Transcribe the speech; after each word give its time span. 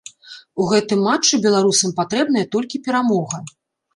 У 0.63 0.65
гэтым 0.71 1.03
матчы 1.07 1.39
беларусам 1.43 1.93
патрэбная 1.99 2.45
толькі 2.55 2.83
перамога. 2.89 3.43